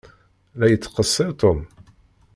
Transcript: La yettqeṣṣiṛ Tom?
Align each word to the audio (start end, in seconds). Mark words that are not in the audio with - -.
La 0.59 0.65
yettqeṣṣiṛ 0.67 1.29
Tom? 1.41 1.59